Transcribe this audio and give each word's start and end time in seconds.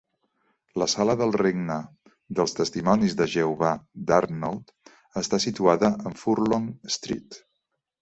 La 0.83 0.87
Sala 0.93 1.15
del 1.19 1.33
regne 1.41 1.75
dels 2.39 2.57
Testimonis 2.61 3.15
de 3.21 3.29
Jehovà 3.35 3.71
d'Arnold 4.09 4.75
està 5.25 5.43
situada 5.49 5.97
en 6.11 6.21
Furlong 6.27 6.71
Street. 6.99 7.43